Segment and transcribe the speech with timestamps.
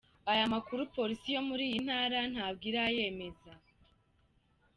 [0.31, 3.51] Aya makuru Polisi yo muri iyi Ntara ntabwo irayameza.